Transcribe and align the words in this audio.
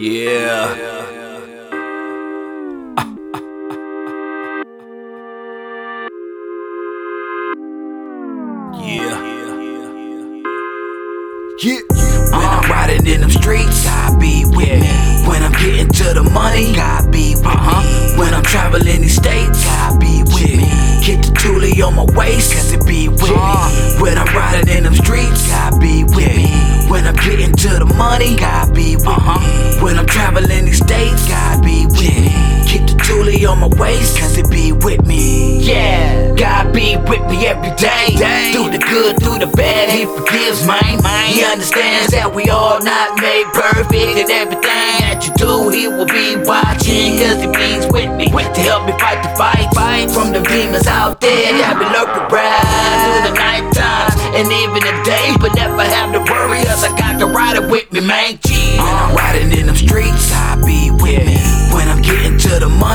Yeah. 0.00 0.74
Yeah. 8.80 9.20
Yeah. 11.60 11.80
When 12.32 12.48
I'm 12.48 12.70
riding 12.70 13.06
in 13.06 13.20
them 13.20 13.28
streets, 13.28 13.86
I 13.86 14.16
be 14.18 14.46
with 14.46 14.80
me. 14.80 15.28
When 15.28 15.42
I'm 15.42 15.52
getting 15.52 15.88
to 15.88 16.14
the 16.14 16.22
money, 16.32 16.74
I 16.78 17.06
be 17.10 17.34
with 17.34 17.44
me. 17.44 17.50
Uh-huh. 17.50 18.18
When 18.18 18.32
I'm 18.32 18.42
traveling 18.42 19.02
these 19.02 19.16
states, 19.16 19.66
I 19.66 19.98
be 20.00 20.22
with 20.32 20.56
me. 20.56 20.64
Get 21.04 21.26
the 21.26 21.32
toolie 21.36 21.86
on 21.86 21.96
my 21.96 22.06
waist, 22.16 22.54
cause 22.54 22.72
it 22.72 22.86
be 22.86 23.10
with 23.10 23.20
me. 23.20 23.36
Uh-huh. 23.36 24.00
When 24.02 24.16
I'm 24.16 24.34
riding 24.34 24.74
in 24.74 24.84
them 24.84 24.94
streets, 24.94 25.52
I 25.52 25.76
be 25.78 26.04
with 26.04 26.34
me. 26.34 26.48
When 26.88 27.06
I'm 27.06 27.16
getting 27.16 27.54
to 27.54 27.68
the 27.78 27.84
money, 27.84 28.38
I 28.40 28.64
be 28.72 28.79
me. 29.04 29.82
When 29.82 29.98
I'm 29.98 30.06
traveling 30.06 30.64
these 30.64 30.78
states, 30.78 31.28
I 31.30 31.60
be 31.64 31.86
with 31.86 32.00
me. 32.00 32.32
Keep 32.66 32.86
the 32.86 32.96
toolie 33.02 33.48
on 33.50 33.60
my 33.60 33.70
waist, 33.80 34.18
cause 34.18 34.36
it 34.38 34.50
be 34.50 34.72
with 34.72 35.06
me. 35.06 35.58
Yeah, 35.58 36.34
God 36.34 36.72
be 36.72 36.96
with 36.96 37.24
me 37.26 37.46
every 37.46 37.74
day. 37.76 38.14
Through 38.52 38.70
the 38.70 38.78
good, 38.78 39.18
through 39.18 39.38
the 39.40 39.50
bad, 39.56 39.90
He 39.90 40.06
forgives 40.06 40.66
mine. 40.66 41.02
He 41.26 41.42
understands 41.42 42.12
that 42.12 42.30
we 42.32 42.48
all 42.50 42.78
not 42.82 43.18
made 43.20 43.46
perfect, 43.54 44.22
and 44.22 44.30
everything 44.30 44.94
that 45.02 45.26
you 45.26 45.32
do, 45.34 45.70
He 45.70 45.88
will 45.88 46.06
be 46.06 46.36
watching, 46.46 47.18
cause 47.18 47.42
He 47.42 47.48
be's 47.50 47.86
with 47.90 48.10
me 48.14 48.30
to 48.30 48.60
help 48.62 48.86
me 48.86 48.92
fight 49.02 49.22
the 49.24 49.30
fight. 49.34 49.66
Fight 49.74 50.10
from 50.10 50.32
the 50.32 50.40
demons 50.46 50.86
out 50.86 51.20
there 51.20 51.50
that 51.58 51.74
be 51.74 51.86
lurking 51.90 52.26
around 52.30 53.02
through 53.02 53.22
the 53.26 53.34
night 53.34 53.66
times 53.74 54.14
and 54.36 54.46
even 54.46 54.78
the 54.78 54.94
day, 55.02 55.34
but 55.40 55.54
never 55.58 55.82
have 55.82 56.12
to 56.12 56.20
worry, 56.22 56.62
cause 56.62 56.84
I 56.84 56.94
got 56.96 57.18
the 57.18 57.26
rider 57.26 57.66
with 57.66 57.90
me, 57.90 58.00
man. 58.00 58.38
When 58.80 58.89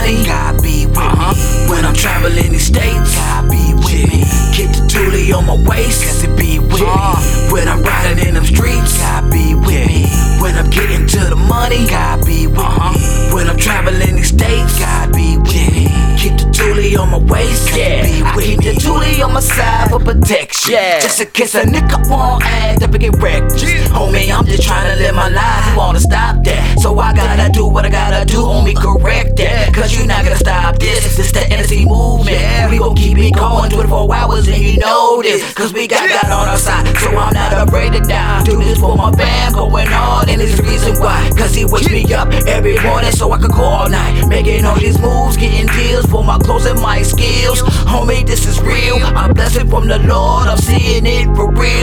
money, 0.05 0.29
I 0.29 0.51
be 0.61 0.85
with 0.85 0.95
me. 0.95 1.01
Uh-huh. 1.01 1.69
When 1.69 1.85
I'm 1.85 1.93
traveling 1.93 2.51
these 2.51 2.67
states, 2.67 3.17
I 3.17 3.41
be 3.49 3.73
with 3.73 4.09
me. 4.09 4.21
Get 4.55 4.73
the 4.75 4.85
toolie 4.87 5.33
on 5.35 5.45
my 5.45 5.57
waist, 5.69 6.03
cause 6.03 6.23
it 6.23 6.37
be 6.37 6.59
with 6.59 6.79
me. 6.79 6.85
Uh-huh. 6.85 7.53
When 7.53 7.67
I'm 7.67 7.81
riding 7.81 8.27
in 8.27 8.33
them 8.35 8.45
streets, 8.45 9.01
I 9.01 9.21
be 9.29 9.55
with 9.55 9.87
me. 9.87 10.05
When 10.41 10.55
I'm 10.55 10.69
getting 10.69 11.07
to 11.07 11.19
the 11.29 11.35
money, 11.35 11.89
I 11.89 12.21
be 12.25 12.47
with 12.47 12.59
uh-huh. 12.59 12.93
me. 12.93 13.33
When 13.33 13.49
I'm 13.49 13.57
traveling 13.57 14.15
these 14.15 14.29
states, 14.29 14.79
I 14.81 15.07
be 15.11 15.37
with 15.37 15.53
me. 15.53 15.89
Keep 16.17 16.37
the 16.37 16.47
toolie 16.53 16.97
on 16.97 17.09
my 17.11 17.21
waist, 17.31 17.69
cause 17.69 17.77
it 17.77 18.03
be 18.05 18.21
with 18.35 18.35
me. 18.35 18.55
Keep 18.55 18.63
the 18.63 18.73
toolie 18.81 19.25
on 19.25 19.33
my 19.33 19.41
side 19.41 19.89
for 19.89 19.99
protection. 19.99 20.73
Yeah. 20.73 20.99
Just 20.99 21.19
in 21.19 21.29
case 21.31 21.55
a 21.55 21.63
nigga 21.63 22.09
won't 22.09 22.43
act 22.45 22.83
up 22.83 22.91
and 22.91 22.99
get 22.99 23.15
wrecked. 23.21 23.61
Yeah. 23.61 23.87
Homie, 23.89 24.29
I'm 24.31 24.45
just 24.45 24.63
trying 24.63 24.87
to 24.91 25.01
live 25.01 25.15
my 25.15 25.29
life. 25.29 25.71
You 25.71 25.77
wanna 25.77 25.99
stop 25.99 26.43
that? 26.43 26.64
So 26.95 27.01
I 27.01 27.11
gotta 27.11 27.51
do 27.51 27.67
what 27.67 27.85
I 27.85 27.89
gotta 27.89 28.23
do. 28.23 28.39
Homie, 28.39 28.73
correct 28.73 29.35
that. 29.35 29.73
Cause 29.73 29.91
you 29.91 30.07
not 30.07 30.23
gonna 30.23 30.37
stop 30.37 30.79
this. 30.79 31.17
This 31.17 31.29
the 31.29 31.39
NSE 31.39 31.83
movement. 31.83 32.71
We 32.71 32.77
gon' 32.77 32.95
keep 32.95 33.17
it 33.17 33.35
going 33.35 33.69
24 33.69 34.15
hours 34.15 34.47
and 34.47 34.63
you 34.63 34.77
know 34.77 35.21
this. 35.21 35.43
Cause 35.55 35.73
we 35.73 35.89
got 35.89 36.07
God 36.07 36.31
on 36.31 36.47
our 36.47 36.57
side. 36.57 36.87
So 36.95 37.09
I'm 37.09 37.33
not 37.33 37.67
afraid 37.67 37.91
to 37.91 37.99
die. 37.99 38.43
Do 38.45 38.55
this 38.63 38.79
for 38.79 38.95
my 38.95 39.11
fam 39.11 39.51
going 39.51 39.89
on. 39.89 40.29
And 40.29 40.41
it's 40.41 40.55
the 40.55 40.63
reason 40.63 40.95
why. 40.95 41.29
Cause 41.37 41.53
he 41.53 41.65
wakes 41.65 41.89
me 41.91 42.07
up 42.13 42.31
every 42.47 42.79
morning 42.79 43.11
so 43.11 43.29
I 43.33 43.39
can 43.39 43.51
go 43.51 43.63
all 43.63 43.89
night. 43.89 44.25
Making 44.29 44.63
all 44.63 44.79
these 44.79 44.97
moves, 44.97 45.35
getting 45.35 45.67
deals 45.75 46.05
for 46.05 46.23
my 46.23 46.37
clothes 46.39 46.65
and 46.65 46.79
my 46.79 47.01
skills. 47.01 47.59
Homie, 47.91 48.25
this 48.25 48.47
is 48.47 48.61
real. 48.61 49.03
I'm 49.03 49.33
blessed 49.33 49.67
from 49.67 49.89
the 49.89 49.99
Lord. 49.99 50.47
I'm 50.47 50.57
seeing 50.59 51.05
it 51.05 51.25
for 51.35 51.51
real. 51.51 51.74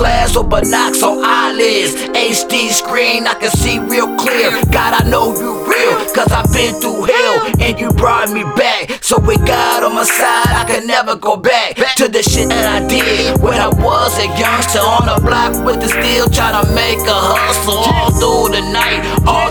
Glass 0.00 0.34
or 0.34 0.44
binocs 0.44 1.02
on 1.02 1.20
eyelids. 1.22 1.92
HD 2.16 2.70
screen, 2.70 3.26
I 3.26 3.34
can 3.34 3.50
see 3.50 3.78
real 3.78 4.08
clear. 4.16 4.48
God, 4.72 4.96
I 4.96 5.04
know 5.10 5.36
you 5.36 5.60
real. 5.68 5.92
Cause 6.16 6.32
I've 6.32 6.50
been 6.54 6.72
through 6.80 7.04
hell 7.04 7.52
and 7.60 7.78
you 7.78 7.90
brought 7.92 8.32
me 8.32 8.42
back. 8.56 9.04
So 9.04 9.20
with 9.20 9.44
God 9.46 9.84
on 9.84 9.94
my 9.94 10.04
side, 10.04 10.56
I 10.56 10.64
can 10.66 10.86
never 10.86 11.16
go 11.16 11.36
back 11.36 11.76
to 11.96 12.08
the 12.08 12.22
shit 12.22 12.48
that 12.48 12.80
I 12.80 12.88
did 12.88 13.42
when 13.42 13.60
I 13.60 13.68
was 13.68 14.16
a 14.16 14.24
youngster 14.40 14.80
on 14.80 15.04
the 15.04 15.20
block 15.20 15.52
with 15.66 15.84
the 15.84 15.88
steel, 15.92 16.32
trying 16.32 16.56
to 16.56 16.72
make 16.72 16.96
a 17.04 17.20
hustle 17.36 17.84
all 17.84 18.08
through 18.16 18.56
the 18.56 18.64
night, 18.72 19.04
all 19.28 19.49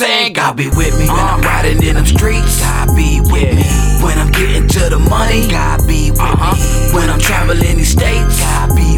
saying, 0.00 0.32
God 0.32 0.56
be 0.56 0.68
with 0.68 0.96
me. 0.98 1.04
When 1.04 1.20
I'm 1.20 1.40
uh-huh. 1.40 1.48
riding 1.48 1.82
in 1.82 1.96
them 1.96 2.06
streets, 2.06 2.62
I 2.64 2.88
be 2.96 3.20
with 3.20 3.52
me. 3.52 3.68
When 4.00 4.16
I'm 4.16 4.32
getting 4.32 4.66
to 4.66 4.88
the 4.88 4.98
money, 4.98 5.46
God 5.48 5.86
be 5.86 6.10
with 6.10 6.20
uh-huh. 6.20 6.56
me. 6.56 6.94
When 6.96 7.10
I'm 7.10 7.20
traveling 7.20 7.76
these 7.76 7.92
states, 7.92 8.40
God 8.40 8.74
be 8.74 8.96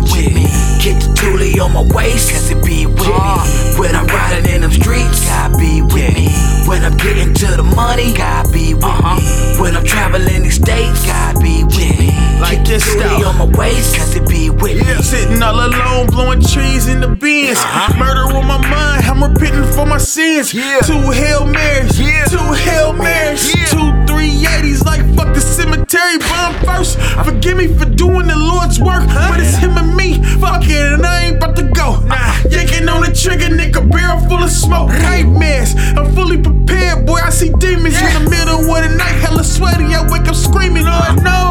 in 16.87 17.01
the 17.01 17.09
bins. 17.09 17.59
Uh-huh. 17.59 17.99
Murder 17.99 18.37
on 18.37 18.47
my 18.47 18.59
mind, 18.69 19.05
I'm 19.05 19.23
repenting 19.23 19.71
for 19.73 19.87
my 19.87 19.99
sins. 19.99 20.53
Yeah. 20.55 20.81
Two 20.81 20.99
Hail 21.11 21.47
Marys, 21.47 22.01
Yeah. 22.01 22.25
two 22.25 22.39
Hail 22.39 22.93
Marys, 22.93 23.55
Yeah. 23.55 23.65
two 23.67 23.93
380s, 24.07 24.85
like 24.85 25.03
fuck 25.17 25.35
the 25.35 25.41
cemetery. 25.41 26.19
But 26.19 26.33
I'm 26.33 26.55
first. 26.65 26.99
Forgive 27.25 27.57
me 27.57 27.67
for 27.69 27.85
doing 27.85 28.27
the 28.27 28.37
Lord's 28.37 28.81
work, 28.81 29.07
but 29.07 29.39
it's 29.41 29.57
him 29.57 29.77
and 29.77 29.95
me. 29.95 30.23
Fuck 30.41 30.65
it, 30.69 30.93
and 30.95 31.05
I 31.07 31.25
ain't 31.27 31.37
about 31.37 31.57
to 31.57 31.65
go. 31.65 32.01
Nah, 32.07 32.35
yanking 32.51 32.89
on 32.89 33.03
the 33.03 33.13
trigger, 33.13 33.49
nigga, 33.49 33.83
barrel 33.91 34.19
full 34.29 34.43
of 34.43 34.51
smoke. 34.51 34.89
Nightmares, 34.89 35.75
I'm 35.97 36.15
fully 36.15 36.39
prepared, 36.39 37.07
boy. 37.07 37.21
I 37.23 37.31
see 37.31 37.51
demons 37.59 38.01
in 38.01 38.25
the 38.25 38.31
middle 38.31 38.59
of 38.59 38.83
the 38.83 38.97
night, 38.97 39.17
hella 39.23 39.45
sweaty. 39.45 39.95
I 39.95 40.03
wake 40.11 40.27
up 40.29 40.35
screaming, 40.35 40.85
Lord 40.85 40.95
uh-huh. 40.95 41.23
knows. 41.23 41.42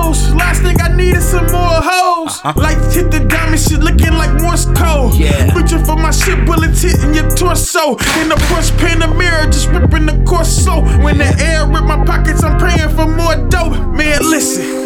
Hoes. 2.44 2.56
Lights 2.57 2.96
hit 2.96 3.12
the 3.12 3.19
diamond 3.25 3.62
shit, 3.62 3.79
looking 3.79 4.13
like 4.13 4.34
Morse 4.41 4.66
code. 4.78 5.16
Yeah. 5.16 5.53
Reaching 5.56 5.85
for 5.85 5.96
my 5.96 6.12
shit, 6.12 6.46
bullets 6.46 6.81
hitting 6.81 7.13
your 7.13 7.29
torso. 7.35 7.97
In 8.22 8.29
the 8.29 8.38
Porsche 8.50 8.74
Panamera, 8.78 9.46
just 9.46 9.69
ripping 9.69 10.06
the 10.06 10.18
corso. 10.25 10.81
When 11.03 11.18
the 11.18 11.31
air 11.40 11.66
rip 11.68 11.85
my 11.85 12.03
pockets, 12.06 12.44
I'm 12.44 12.57
praying 12.59 12.90
for 12.96 13.07
more 13.07 13.35
dope. 13.50 13.78
Man, 13.96 14.19
listen. 14.22 14.81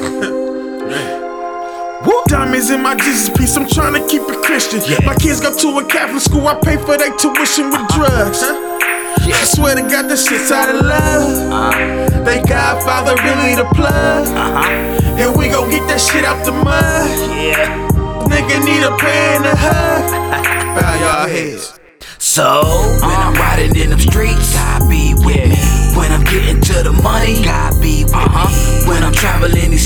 Diamonds 2.28 2.72
in 2.72 2.82
my 2.82 2.96
Jesus 2.96 3.30
piece, 3.30 3.56
I'm 3.56 3.68
trying 3.68 3.94
to 3.94 4.06
keep 4.08 4.22
it 4.24 4.44
Christian. 4.44 4.82
Yeah. 4.90 4.98
My 5.06 5.16
kids 5.16 5.40
go 5.40 5.56
to 5.56 5.80
a 5.80 5.86
Catholic 5.86 6.22
school, 6.22 6.48
I 6.48 6.60
pay 6.60 6.76
for 6.76 6.98
their 6.98 7.16
tuition 7.16 7.68
with 7.70 7.76
uh-huh. 7.76 7.96
drugs. 7.96 8.42
yeah 9.28 9.36
I 9.36 9.44
swear 9.46 9.76
to 9.76 9.82
God, 9.82 10.10
this 10.10 10.28
shit's 10.28 10.52
out 10.52 10.74
of 10.74 10.82
love. 10.82 12.26
Thank 12.26 12.50
God, 12.50 12.84
Father, 12.84 13.16
really 13.22 13.56
the 13.56 13.66
plug. 13.76 14.28
Uh-huh. 14.28 15.05
And 15.18 15.36
we 15.38 15.48
gon' 15.48 15.70
get 15.70 15.88
that 15.88 16.00
shit 16.00 16.26
out 16.26 16.44
the 16.46 16.52
mud. 16.52 17.08
Yeah. 17.32 17.88
Nigga 18.28 18.60
need 18.66 18.84
a 18.84 18.96
prayer 18.98 19.38
and 19.38 19.46
a 19.46 19.56
hug. 19.56 20.12
Bow 20.76 20.94
y'all 21.00 21.30
heads. 21.30 21.80
So, 22.18 22.64
when 23.00 23.16
I'm 23.16 23.34
riding 23.36 23.76
in 23.78 23.92
them 23.92 24.00
streets, 24.00 24.56
I 24.58 24.80
be 24.90 25.14
with 25.16 25.48
me. 25.48 25.56
When 25.96 26.12
I'm 26.12 26.24
getting 26.26 26.60
to 26.60 26.84
the 26.84 26.92
money, 26.92 27.42
God 27.46 27.82
be 27.82 28.04
with 28.04 28.14
uh-huh. 28.14 28.52
me. 28.52 28.90
When 28.90 29.04
I'm 29.04 29.14
traveling 29.14 29.72
these 29.72 29.85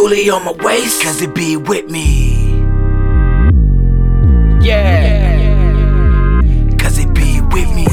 Toolie 0.00 0.32
on 0.32 0.46
my 0.46 0.52
waist, 0.64 1.02
cause 1.02 1.20
it 1.20 1.34
be 1.34 1.58
with 1.58 1.90
me. 1.90 2.62
Yeah. 4.64 6.40
Cause 6.78 6.96
it 6.96 7.12
be 7.12 7.42
with 7.52 7.68
me. 7.74 7.89